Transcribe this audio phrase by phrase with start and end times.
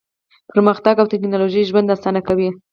[0.51, 2.49] پرمختګ او ټیکنالوژي ژوند اسانه کوي.